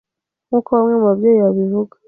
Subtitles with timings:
[0.47, 1.95] nkuko bamwe mu babyeyi babivuga,